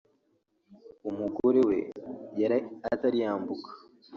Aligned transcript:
umugore 1.09 1.59
we 1.69 1.77
yari 2.39 2.57
atari 2.93 3.17
yambuka 3.23 3.69